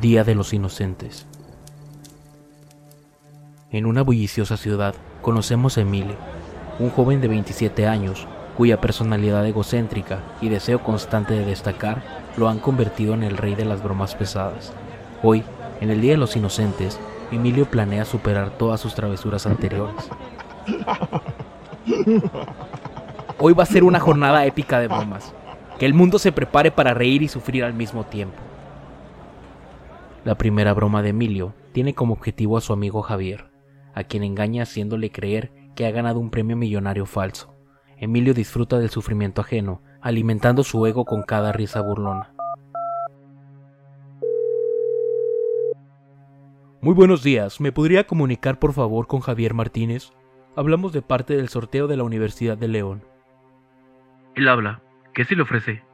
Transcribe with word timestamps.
Día 0.00 0.22
de 0.22 0.36
los 0.36 0.52
Inocentes. 0.52 1.26
En 3.72 3.84
una 3.84 4.02
bulliciosa 4.02 4.56
ciudad 4.56 4.94
conocemos 5.22 5.76
a 5.76 5.80
Emilio, 5.80 6.14
un 6.78 6.90
joven 6.90 7.20
de 7.20 7.26
27 7.26 7.88
años 7.88 8.28
cuya 8.56 8.80
personalidad 8.80 9.44
egocéntrica 9.44 10.20
y 10.40 10.50
deseo 10.50 10.84
constante 10.84 11.34
de 11.34 11.44
destacar 11.44 12.04
lo 12.36 12.48
han 12.48 12.60
convertido 12.60 13.12
en 13.14 13.24
el 13.24 13.36
rey 13.36 13.56
de 13.56 13.64
las 13.64 13.82
bromas 13.82 14.14
pesadas. 14.14 14.72
Hoy, 15.24 15.42
en 15.80 15.90
el 15.90 16.00
Día 16.00 16.12
de 16.12 16.18
los 16.18 16.36
Inocentes, 16.36 17.00
Emilio 17.32 17.68
planea 17.68 18.04
superar 18.04 18.50
todas 18.50 18.80
sus 18.80 18.94
travesuras 18.94 19.46
anteriores. 19.46 20.08
Hoy 23.40 23.52
va 23.52 23.64
a 23.64 23.66
ser 23.66 23.82
una 23.82 23.98
jornada 23.98 24.46
épica 24.46 24.78
de 24.78 24.86
bromas. 24.86 25.34
Que 25.76 25.86
el 25.86 25.94
mundo 25.94 26.20
se 26.20 26.30
prepare 26.30 26.70
para 26.70 26.94
reír 26.94 27.22
y 27.22 27.28
sufrir 27.28 27.64
al 27.64 27.74
mismo 27.74 28.04
tiempo. 28.04 28.47
La 30.24 30.36
primera 30.36 30.74
broma 30.74 31.02
de 31.02 31.10
Emilio 31.10 31.54
tiene 31.72 31.94
como 31.94 32.14
objetivo 32.14 32.56
a 32.56 32.60
su 32.60 32.72
amigo 32.72 33.02
Javier, 33.02 33.50
a 33.94 34.04
quien 34.04 34.24
engaña 34.24 34.64
haciéndole 34.64 35.10
creer 35.10 35.52
que 35.74 35.86
ha 35.86 35.90
ganado 35.90 36.18
un 36.18 36.30
premio 36.30 36.56
millonario 36.56 37.06
falso. 37.06 37.54
Emilio 37.96 38.34
disfruta 38.34 38.78
del 38.78 38.90
sufrimiento 38.90 39.40
ajeno, 39.40 39.80
alimentando 40.00 40.64
su 40.64 40.84
ego 40.86 41.04
con 41.04 41.22
cada 41.22 41.52
risa 41.52 41.80
burlona. 41.80 42.34
Muy 46.80 46.94
buenos 46.94 47.22
días, 47.22 47.60
¿me 47.60 47.72
podría 47.72 48.06
comunicar 48.06 48.58
por 48.58 48.72
favor 48.72 49.06
con 49.06 49.20
Javier 49.20 49.54
Martínez? 49.54 50.12
Hablamos 50.56 50.92
de 50.92 51.02
parte 51.02 51.36
del 51.36 51.48
sorteo 51.48 51.86
de 51.86 51.96
la 51.96 52.04
Universidad 52.04 52.58
de 52.58 52.68
León. 52.68 53.04
Él 54.34 54.48
habla. 54.48 54.82
¿Qué 55.14 55.24
se 55.24 55.34
le 55.34 55.42
ofrece? 55.42 55.87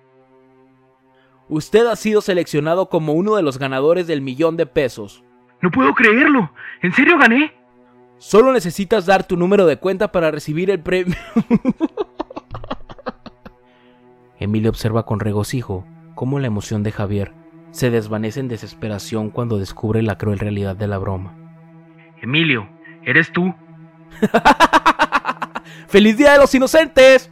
Usted 1.48 1.86
ha 1.86 1.96
sido 1.96 2.20
seleccionado 2.20 2.88
como 2.88 3.12
uno 3.12 3.36
de 3.36 3.42
los 3.42 3.58
ganadores 3.58 4.06
del 4.06 4.22
millón 4.22 4.56
de 4.56 4.66
pesos. 4.66 5.22
No 5.60 5.70
puedo 5.70 5.94
creerlo. 5.94 6.50
¿En 6.82 6.92
serio 6.92 7.18
gané? 7.18 7.52
Solo 8.18 8.52
necesitas 8.52 9.06
dar 9.06 9.26
tu 9.26 9.36
número 9.36 9.66
de 9.66 9.76
cuenta 9.76 10.10
para 10.10 10.30
recibir 10.30 10.70
el 10.70 10.80
premio. 10.80 11.16
Emilio 14.38 14.70
observa 14.70 15.04
con 15.04 15.20
regocijo 15.20 15.86
cómo 16.14 16.38
la 16.38 16.46
emoción 16.46 16.82
de 16.82 16.92
Javier 16.92 17.32
se 17.70 17.90
desvanece 17.90 18.40
en 18.40 18.48
desesperación 18.48 19.30
cuando 19.30 19.58
descubre 19.58 20.02
la 20.02 20.16
cruel 20.16 20.38
realidad 20.38 20.76
de 20.76 20.86
la 20.86 20.98
broma. 20.98 21.34
Emilio, 22.22 22.68
¿eres 23.02 23.32
tú? 23.32 23.54
¡Feliz 25.88 26.16
Día 26.16 26.32
de 26.32 26.38
los 26.38 26.54
Inocentes! 26.54 27.30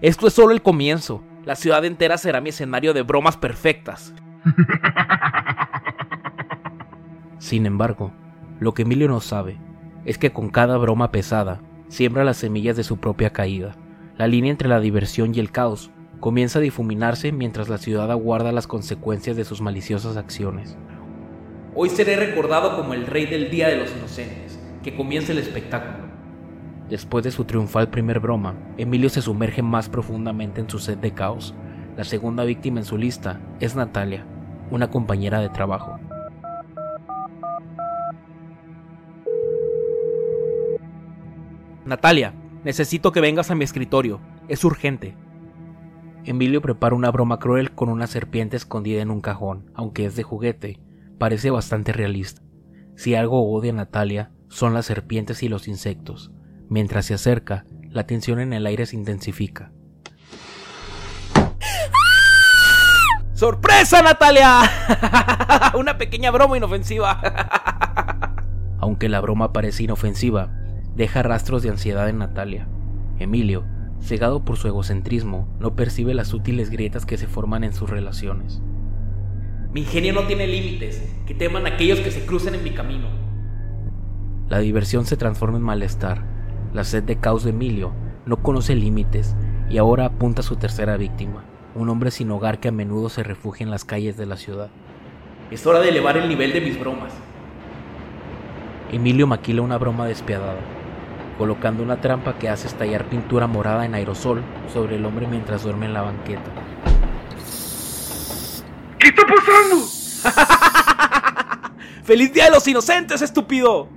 Esto 0.00 0.26
es 0.26 0.32
solo 0.32 0.52
el 0.52 0.62
comienzo. 0.62 1.22
La 1.44 1.56
ciudad 1.56 1.84
entera 1.84 2.18
será 2.18 2.40
mi 2.40 2.50
escenario 2.50 2.94
de 2.94 3.02
bromas 3.02 3.36
perfectas. 3.36 4.14
Sin 7.38 7.66
embargo, 7.66 8.12
lo 8.60 8.74
que 8.74 8.82
Emilio 8.82 9.08
no 9.08 9.20
sabe 9.20 9.58
es 10.04 10.18
que 10.18 10.30
con 10.30 10.50
cada 10.50 10.76
broma 10.76 11.10
pesada 11.10 11.60
siembra 11.88 12.22
las 12.22 12.36
semillas 12.36 12.76
de 12.76 12.84
su 12.84 12.98
propia 12.98 13.30
caída. 13.30 13.74
La 14.16 14.28
línea 14.28 14.52
entre 14.52 14.68
la 14.68 14.78
diversión 14.78 15.34
y 15.34 15.40
el 15.40 15.50
caos 15.50 15.90
comienza 16.20 16.60
a 16.60 16.62
difuminarse 16.62 17.32
mientras 17.32 17.68
la 17.68 17.78
ciudad 17.78 18.12
aguarda 18.12 18.52
las 18.52 18.68
consecuencias 18.68 19.36
de 19.36 19.44
sus 19.44 19.60
maliciosas 19.60 20.16
acciones. 20.16 20.76
Hoy 21.74 21.88
seré 21.88 22.14
recordado 22.16 22.76
como 22.76 22.94
el 22.94 23.06
rey 23.06 23.26
del 23.26 23.50
Día 23.50 23.68
de 23.68 23.78
los 23.78 23.90
Inocentes. 23.90 24.60
Que 24.84 24.94
comience 24.94 25.32
el 25.32 25.38
espectáculo. 25.38 26.01
Después 26.92 27.24
de 27.24 27.30
su 27.30 27.46
triunfal 27.46 27.88
primer 27.88 28.20
broma, 28.20 28.54
Emilio 28.76 29.08
se 29.08 29.22
sumerge 29.22 29.62
más 29.62 29.88
profundamente 29.88 30.60
en 30.60 30.68
su 30.68 30.78
sed 30.78 30.98
de 30.98 31.14
caos. 31.14 31.54
La 31.96 32.04
segunda 32.04 32.44
víctima 32.44 32.80
en 32.80 32.84
su 32.84 32.98
lista 32.98 33.40
es 33.60 33.74
Natalia, 33.74 34.26
una 34.70 34.90
compañera 34.90 35.40
de 35.40 35.48
trabajo. 35.48 35.98
Natalia, 41.86 42.34
necesito 42.62 43.10
que 43.10 43.22
vengas 43.22 43.50
a 43.50 43.54
mi 43.54 43.64
escritorio. 43.64 44.20
Es 44.48 44.62
urgente. 44.62 45.16
Emilio 46.26 46.60
prepara 46.60 46.94
una 46.94 47.10
broma 47.10 47.38
cruel 47.38 47.72
con 47.72 47.88
una 47.88 48.06
serpiente 48.06 48.58
escondida 48.58 49.00
en 49.00 49.10
un 49.10 49.22
cajón, 49.22 49.70
aunque 49.72 50.04
es 50.04 50.14
de 50.14 50.24
juguete. 50.24 50.78
Parece 51.16 51.50
bastante 51.50 51.94
realista. 51.94 52.42
Si 52.96 53.14
algo 53.14 53.50
odia 53.50 53.72
a 53.72 53.76
Natalia, 53.76 54.30
son 54.48 54.74
las 54.74 54.84
serpientes 54.84 55.42
y 55.42 55.48
los 55.48 55.68
insectos. 55.68 56.32
Mientras 56.72 57.04
se 57.04 57.12
acerca, 57.12 57.66
la 57.90 58.06
tensión 58.06 58.40
en 58.40 58.54
el 58.54 58.64
aire 58.64 58.86
se 58.86 58.96
intensifica. 58.96 59.72
¡Sorpresa, 63.34 64.00
Natalia! 64.00 64.62
Una 65.78 65.98
pequeña 65.98 66.30
broma 66.30 66.56
inofensiva. 66.56 67.20
Aunque 68.78 69.10
la 69.10 69.20
broma 69.20 69.52
parece 69.52 69.82
inofensiva, 69.82 70.48
deja 70.96 71.22
rastros 71.22 71.62
de 71.62 71.68
ansiedad 71.68 72.08
en 72.08 72.16
Natalia. 72.16 72.66
Emilio, 73.18 73.66
cegado 74.00 74.42
por 74.42 74.56
su 74.56 74.66
egocentrismo, 74.66 75.54
no 75.60 75.76
percibe 75.76 76.14
las 76.14 76.32
útiles 76.32 76.70
grietas 76.70 77.04
que 77.04 77.18
se 77.18 77.26
forman 77.26 77.64
en 77.64 77.74
sus 77.74 77.90
relaciones. 77.90 78.62
Mi 79.74 79.80
ingenio 79.80 80.14
no 80.14 80.22
tiene 80.22 80.46
límites, 80.46 81.06
que 81.26 81.34
teman 81.34 81.66
aquellos 81.66 82.00
que 82.00 82.10
se 82.10 82.24
crucen 82.24 82.54
en 82.54 82.64
mi 82.64 82.70
camino. 82.70 83.08
La 84.48 84.60
diversión 84.60 85.04
se 85.04 85.18
transforma 85.18 85.58
en 85.58 85.64
malestar, 85.64 86.31
la 86.72 86.84
sed 86.84 87.02
de 87.02 87.16
caos 87.16 87.44
de 87.44 87.50
Emilio 87.50 87.92
no 88.24 88.38
conoce 88.38 88.74
límites 88.74 89.34
y 89.68 89.78
ahora 89.78 90.06
apunta 90.06 90.40
a 90.40 90.44
su 90.44 90.56
tercera 90.56 90.96
víctima, 90.96 91.44
un 91.74 91.88
hombre 91.88 92.10
sin 92.10 92.30
hogar 92.30 92.60
que 92.60 92.68
a 92.68 92.72
menudo 92.72 93.08
se 93.08 93.22
refugia 93.22 93.64
en 93.64 93.70
las 93.70 93.84
calles 93.84 94.16
de 94.16 94.26
la 94.26 94.36
ciudad. 94.36 94.70
Es 95.50 95.66
hora 95.66 95.80
de 95.80 95.90
elevar 95.90 96.16
el 96.16 96.28
nivel 96.28 96.52
de 96.52 96.60
mis 96.62 96.78
bromas. 96.80 97.12
Emilio 98.90 99.26
maquila 99.26 99.62
una 99.62 99.76
broma 99.76 100.06
despiadada, 100.06 100.60
colocando 101.36 101.82
una 101.82 102.00
trampa 102.00 102.38
que 102.38 102.48
hace 102.48 102.68
estallar 102.68 103.04
pintura 103.06 103.46
morada 103.46 103.84
en 103.84 103.94
aerosol 103.94 104.42
sobre 104.72 104.96
el 104.96 105.04
hombre 105.04 105.26
mientras 105.26 105.62
duerme 105.64 105.86
en 105.86 105.94
la 105.94 106.02
banqueta. 106.02 106.50
¿Qué 108.98 109.08
está 109.08 109.22
pasando? 109.26 109.84
¡Feliz 112.04 112.32
Día 112.32 112.44
de 112.46 112.50
los 112.50 112.66
Inocentes, 112.66 113.20
estúpido! 113.20 113.88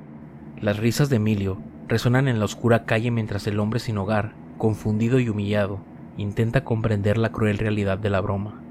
Las 0.60 0.78
risas 0.78 1.10
de 1.10 1.18
Emilio 1.18 1.58
resonan 1.88 2.28
en 2.28 2.40
la 2.40 2.46
oscura 2.46 2.86
calle 2.86 3.12
mientras 3.12 3.48
el 3.48 3.60
hombre 3.60 3.80
sin 3.80 3.98
hogar, 3.98 4.34
confundido 4.58 5.20
y 5.20 5.30
humillado, 5.30 5.80
intenta 6.18 6.64
comprender 6.64 7.18
la 7.18 7.32
cruel 7.32 7.58
realidad 7.58 7.98
de 7.98 8.10
la 8.10 8.22
broma. 8.22 8.62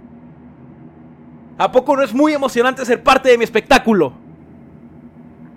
¿A 1.59 1.71
poco 1.71 1.97
no 1.97 2.03
es 2.03 2.13
muy 2.13 2.33
emocionante 2.33 2.85
ser 2.85 3.03
parte 3.03 3.29
de 3.29 3.39
mi 3.39 3.45
espectáculo? 3.45 4.13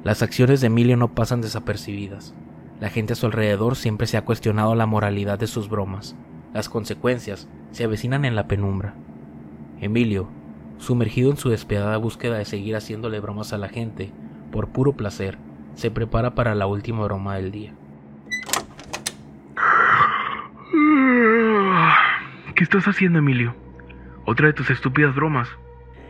Las 0.04 0.21
acciones 0.21 0.62
de 0.62 0.68
Emilio 0.68 0.95
no 0.95 1.13
pasan 1.13 1.42
desapercibidas. 1.42 2.36
La 2.80 2.89
gente 2.89 3.13
a 3.13 3.15
su 3.15 3.25
alrededor 3.25 3.75
siempre 3.75 4.06
se 4.06 4.18
ha 4.18 4.24
cuestionado 4.24 4.75
la 4.75 4.86
moralidad 4.86 5.39
de 5.39 5.48
sus 5.48 5.69
bromas. 5.69 6.15
Las 6.53 6.69
consecuencias 6.69 7.48
se 7.71 7.83
avecinan 7.83 8.25
en 8.25 8.36
la 8.36 8.48
penumbra. 8.48 8.94
Emilio, 9.81 10.30
sumergido 10.77 11.31
en 11.31 11.38
su 11.38 11.50
despiadada 11.50 11.98
búsqueda 11.98 12.38
de 12.38 12.45
seguir 12.45 12.75
haciéndole 12.75 13.19
bromas 13.19 13.51
a 13.53 13.57
la 13.57 13.69
gente, 13.69 14.12
por 14.51 14.69
puro 14.69 14.94
placer, 14.94 15.39
se 15.77 15.91
prepara 15.91 16.33
para 16.33 16.56
la 16.56 16.65
última 16.65 17.03
broma 17.03 17.35
del 17.35 17.51
día. 17.51 17.74
¿Qué 22.56 22.63
estás 22.63 22.88
haciendo, 22.88 23.19
Emilio? 23.19 23.56
Otra 24.25 24.47
de 24.47 24.53
tus 24.53 24.71
estúpidas 24.71 25.15
bromas. 25.15 25.47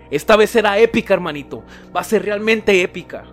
Esta 0.09 0.37
vez 0.37 0.49
será 0.49 0.79
épica, 0.79 1.13
hermanito. 1.13 1.65
Va 1.95 1.99
a 1.99 2.05
ser 2.05 2.23
realmente 2.23 2.81
épica. 2.81 3.25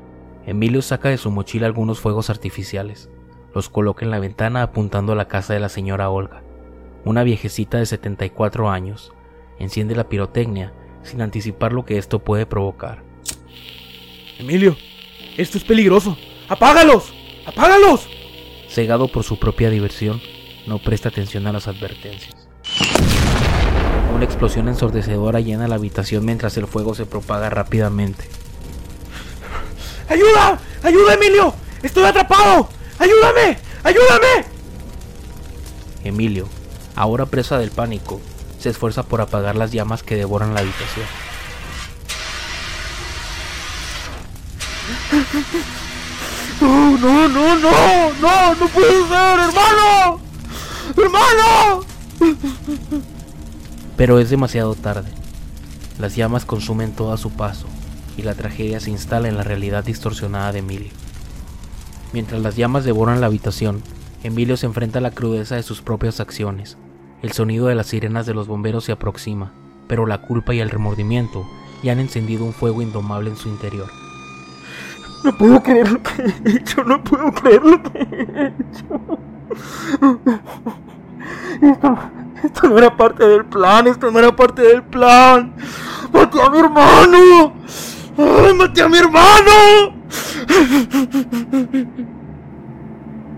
Emilio 0.44 0.82
saca 0.82 1.08
de 1.08 1.18
su 1.18 1.30
mochila 1.30 1.66
algunos 1.66 2.00
fuegos 2.00 2.28
artificiales. 2.28 3.08
Los 3.54 3.68
coloca 3.68 4.04
en 4.04 4.10
la 4.10 4.18
ventana 4.18 4.62
apuntando 4.62 5.12
a 5.12 5.16
la 5.16 5.28
casa 5.28 5.54
de 5.54 5.60
la 5.60 5.68
señora 5.68 6.10
Olga, 6.10 6.42
una 7.04 7.22
viejecita 7.22 7.78
de 7.78 7.86
74 7.86 8.68
años. 8.68 9.12
Enciende 9.60 9.94
la 9.94 10.08
pirotecnia 10.08 10.72
sin 11.04 11.22
anticipar 11.22 11.72
lo 11.72 11.84
que 11.84 11.96
esto 11.96 12.18
puede 12.18 12.44
provocar. 12.44 13.04
Emilio, 14.40 14.76
esto 15.36 15.58
es 15.58 15.64
peligroso. 15.64 16.16
¡Apágalos! 16.48 17.12
¡Apágalos! 17.46 18.08
Cegado 18.68 19.08
por 19.08 19.24
su 19.24 19.38
propia 19.38 19.70
diversión, 19.70 20.20
no 20.66 20.78
presta 20.78 21.08
atención 21.08 21.46
a 21.46 21.52
las 21.52 21.68
advertencias. 21.68 22.34
Una 24.14 24.24
explosión 24.24 24.68
ensordecedora 24.68 25.40
llena 25.40 25.68
la 25.68 25.74
habitación 25.74 26.24
mientras 26.24 26.56
el 26.56 26.66
fuego 26.66 26.94
se 26.94 27.06
propaga 27.06 27.50
rápidamente. 27.50 28.28
¡Ayuda! 30.08 30.58
¡Ayuda, 30.82 31.14
Emilio! 31.14 31.54
¡Estoy 31.82 32.04
atrapado! 32.04 32.68
¡Ayúdame! 32.98 33.58
¡Ayúdame! 33.82 34.44
Emilio, 36.04 36.48
ahora 36.94 37.26
presa 37.26 37.58
del 37.58 37.70
pánico, 37.70 38.20
se 38.58 38.70
esfuerza 38.70 39.02
por 39.02 39.20
apagar 39.20 39.56
las 39.56 39.72
llamas 39.72 40.02
que 40.02 40.16
devoran 40.16 40.54
la 40.54 40.60
habitación. 40.60 41.06
No, 46.60 46.96
no, 46.96 47.28
no, 47.28 47.58
no, 47.58 48.12
no, 48.20 48.54
no 48.54 48.68
puede 48.68 49.08
ser, 49.08 49.38
hermano. 49.40 50.20
Hermano. 50.96 51.84
Pero 53.96 54.18
es 54.18 54.30
demasiado 54.30 54.74
tarde. 54.74 55.10
Las 55.98 56.16
llamas 56.16 56.44
consumen 56.44 56.92
todo 56.92 57.12
a 57.12 57.18
su 57.18 57.30
paso 57.30 57.66
y 58.16 58.22
la 58.22 58.34
tragedia 58.34 58.80
se 58.80 58.90
instala 58.90 59.28
en 59.28 59.36
la 59.36 59.42
realidad 59.42 59.84
distorsionada 59.84 60.52
de 60.52 60.60
Emilio. 60.60 60.92
Mientras 62.12 62.40
las 62.40 62.56
llamas 62.56 62.84
devoran 62.84 63.20
la 63.20 63.26
habitación, 63.26 63.82
Emilio 64.22 64.56
se 64.56 64.66
enfrenta 64.66 65.00
a 65.00 65.02
la 65.02 65.10
crudeza 65.10 65.56
de 65.56 65.62
sus 65.62 65.82
propias 65.82 66.20
acciones. 66.20 66.78
El 67.22 67.32
sonido 67.32 67.66
de 67.66 67.74
las 67.74 67.88
sirenas 67.88 68.26
de 68.26 68.34
los 68.34 68.46
bomberos 68.46 68.84
se 68.84 68.92
aproxima, 68.92 69.52
pero 69.88 70.06
la 70.06 70.22
culpa 70.22 70.54
y 70.54 70.60
el 70.60 70.70
remordimiento 70.70 71.44
ya 71.82 71.92
han 71.92 72.00
encendido 72.00 72.44
un 72.44 72.54
fuego 72.54 72.80
indomable 72.80 73.30
en 73.30 73.36
su 73.36 73.48
interior. 73.48 74.03
No 75.24 75.32
puedo 75.32 75.62
creer 75.62 75.90
lo 75.90 76.02
que 76.02 76.22
he 76.22 76.50
hecho, 76.50 76.84
no 76.84 77.02
puedo 77.02 77.32
creer 77.32 77.64
lo 77.64 77.82
que 77.82 77.98
he 77.98 78.46
hecho. 78.46 79.18
Esto, 81.62 81.98
esto 82.42 82.68
no 82.68 82.78
era 82.78 82.94
parte 82.94 83.26
del 83.26 83.46
plan, 83.46 83.86
esto 83.86 84.10
no 84.10 84.18
era 84.18 84.36
parte 84.36 84.60
del 84.60 84.82
plan. 84.82 85.54
¡Maté 86.12 86.42
a 86.42 86.50
mi 86.50 86.58
hermano! 86.58 87.52
¡Ay, 88.18 88.54
maté 88.54 88.82
a 88.82 88.88
mi 88.88 88.98
hermano! 88.98 89.94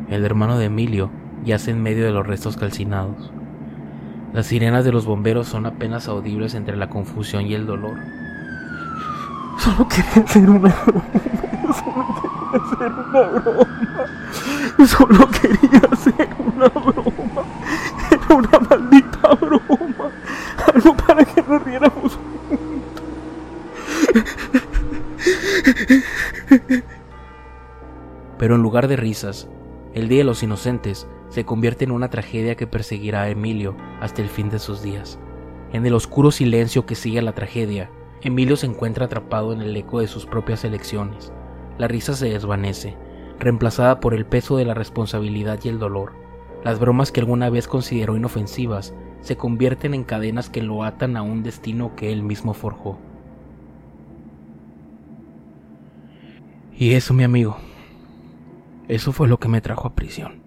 El 0.09 0.25
hermano 0.25 0.59
de 0.59 0.65
Emilio 0.65 1.11
yace 1.45 1.71
en 1.71 1.83
medio 1.83 2.05
de 2.05 2.11
los 2.11 2.27
restos 2.27 2.57
calcinados. 2.57 3.31
Las 4.33 4.47
sirenas 4.47 4.85
de 4.85 4.93
los 4.93 5.07
bomberos 5.07 5.47
son 5.47 5.67
apenas 5.67 6.09
audibles 6.09 6.55
entre 6.55 6.77
la 6.77 6.91
confusión 6.91 7.47
y 7.47 7.55
el 7.55 7.65
dolor. 7.65 7.97
Solo 9.59 9.89
quería 9.89 10.25
hacer 10.25 10.51
una 10.51 10.75
broma. 10.85 11.05
Solo 11.75 12.07
quería 12.21 12.61
hacer 12.63 12.93
una 12.93 13.23
broma. 13.23 14.87
Solo 14.87 15.29
quería 15.31 15.81
hacer 15.93 16.29
una 16.39 16.69
broma. 16.69 17.43
Era 18.11 18.35
una 18.35 18.59
maldita 18.61 19.35
broma. 19.35 20.11
Algo 20.75 20.97
para 20.97 21.25
que 21.25 21.43
nos 21.43 21.63
riéramos 21.63 22.19
Pero 28.39 28.55
en 28.55 28.63
lugar 28.63 28.89
de 28.89 28.97
risas, 28.97 29.49
el 29.95 30.09
Día 30.09 30.19
de 30.19 30.25
los 30.25 30.43
Inocentes 30.43 31.07
se 31.31 31.45
convierte 31.45 31.85
en 31.85 31.91
una 31.91 32.11
tragedia 32.11 32.55
que 32.55 32.67
perseguirá 32.67 33.23
a 33.23 33.31
Emilio 33.31 33.77
hasta 34.01 34.23
el 34.23 34.29
fin 34.29 34.51
de 34.51 34.59
sus 34.59 34.83
días. 34.83 35.19
En 35.73 35.87
el 35.87 35.95
oscuro 35.95 36.31
silencio 36.31 36.87
que 36.87 36.95
sigue 36.95 37.19
a 37.19 37.23
la 37.23 37.35
tragedia, 37.35 37.91
Emilio 38.23 38.57
se 38.57 38.67
encuentra 38.67 39.07
atrapado 39.07 39.53
en 39.53 39.61
el 39.61 39.77
eco 39.77 40.01
de 40.01 40.07
sus 40.07 40.27
propias 40.27 40.65
elecciones. 40.65 41.33
La 41.79 41.89
risa 41.89 42.15
se 42.15 42.29
desvanece, 42.29 42.97
reemplazada 43.39 44.01
por 44.01 44.15
el 44.15 44.27
peso 44.27 44.57
de 44.57 44.65
la 44.65 44.75
responsabilidad 44.75 45.61
y 45.63 45.69
el 45.69 45.79
dolor. 45.79 46.13
Las 46.65 46.81
bromas 46.81 47.13
que 47.13 47.21
alguna 47.21 47.51
vez 47.51 47.69
consideró 47.69 48.17
inofensivas 48.17 48.95
se 49.21 49.37
convierten 49.37 49.95
en 49.95 50.05
cadenas 50.05 50.49
que 50.49 50.63
lo 50.63 50.85
atan 50.85 51.17
a 51.17 51.23
un 51.23 51.43
destino 51.43 51.95
que 51.95 52.13
él 52.13 52.23
mismo 52.23 52.55
forjó. 52.55 52.99
Y 56.79 56.93
eso, 56.93 57.15
mi 57.15 57.25
amigo, 57.25 57.57
eso 58.89 59.13
fue 59.13 59.29
lo 59.29 59.39
que 59.39 59.49
me 59.49 59.61
trajo 59.61 59.89
a 59.89 59.95
prisión. 59.95 60.43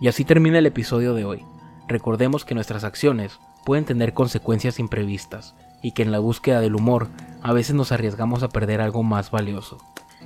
Y 0.00 0.08
así 0.08 0.24
termina 0.24 0.58
el 0.58 0.66
episodio 0.66 1.14
de 1.14 1.24
hoy. 1.24 1.53
Recordemos 1.86 2.44
que 2.44 2.54
nuestras 2.54 2.84
acciones 2.84 3.38
pueden 3.64 3.84
tener 3.84 4.14
consecuencias 4.14 4.78
imprevistas 4.78 5.54
y 5.82 5.92
que 5.92 6.02
en 6.02 6.12
la 6.12 6.18
búsqueda 6.18 6.60
del 6.60 6.74
humor 6.74 7.08
a 7.42 7.52
veces 7.52 7.74
nos 7.74 7.92
arriesgamos 7.92 8.42
a 8.42 8.48
perder 8.48 8.80
algo 8.80 9.02
más 9.02 9.30
valioso. 9.30 9.78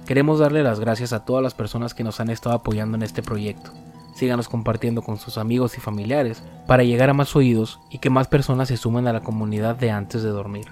Queremos 0.07 0.39
darle 0.39 0.63
las 0.63 0.81
gracias 0.81 1.13
a 1.13 1.25
todas 1.25 1.43
las 1.43 1.55
personas 1.55 1.95
que 1.95 2.05
nos 2.05 2.21
han 2.21 2.31
estado 2.31 2.55
apoyando 2.55 2.97
en 2.97 3.03
este 3.03 3.23
proyecto. 3.23 3.73
Síganos 4.15 4.49
compartiendo 4.49 5.03
con 5.03 5.19
sus 5.19 5.37
amigos 5.37 5.77
y 5.77 5.81
familiares 5.81 6.43
para 6.67 6.83
llegar 6.83 7.11
a 7.11 7.15
más 7.15 7.37
oídos 7.37 7.81
y 7.91 7.99
que 7.99 8.11
más 8.11 8.29
personas 8.29 8.69
se 8.69 8.77
sumen 8.77 9.07
a 9.07 9.13
la 9.13 9.21
comunidad 9.21 9.77
de 9.77 9.91
antes 9.91 10.23
de 10.23 10.31
dormir. 10.31 10.69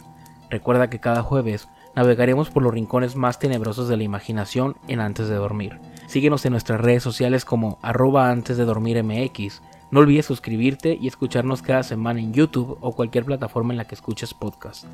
Recuerda 0.51 0.89
que 0.89 1.01
cada 1.01 1.23
jueves 1.23 1.69
navegaremos 1.95 2.51
por 2.51 2.63
los 2.63 2.73
rincones 2.73 3.17
más 3.17 3.39
tenebrosos 3.39 3.89
de 3.89 3.97
la 3.97 4.05
imaginación 4.05 4.77
en 4.87 5.01
antes 5.01 5.29
de 5.29 5.35
dormir. 5.35 5.81
Síguenos 6.07 6.45
en 6.45 6.53
nuestras 6.53 6.81
redes 6.81 7.03
sociales 7.03 7.45
como 7.45 7.79
arroba 7.83 8.31
antes 8.31 8.57
de 8.57 8.65
dormir 8.65 9.03
MX 9.03 9.61
no 9.91 10.01
olvides 10.01 10.27
suscribirte 10.27 10.99
y 11.01 11.07
escucharnos 11.07 11.63
cada 11.63 11.83
semana 11.83 12.21
en 12.21 12.33
YouTube 12.33 12.79
o 12.81 12.93
cualquier 12.93 13.25
plataforma 13.25 13.73
en 13.73 13.79
la 13.79 13.85
que 13.87 13.95
escuches 13.95 14.35
podcast. 14.35 14.85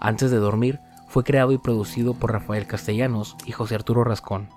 Antes 0.00 0.30
de 0.30 0.38
dormir, 0.38 0.80
fue 1.08 1.22
creado 1.22 1.52
y 1.52 1.58
producido 1.58 2.14
por 2.14 2.32
Rafael 2.32 2.66
Castellanos 2.66 3.36
y 3.46 3.52
José 3.52 3.76
Arturo 3.76 4.02
Rascón. 4.04 4.48